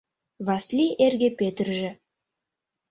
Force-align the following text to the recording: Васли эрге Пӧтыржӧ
Васли 0.45 0.87
эрге 1.05 1.29
Пӧтыржӧ 1.39 1.91